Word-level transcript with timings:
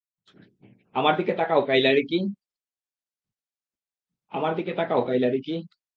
আমার 0.95 1.13
দিকে 1.19 1.33
তাকাও 4.85 4.97
কাইলা 5.19 5.25
রিকি? 5.27 5.53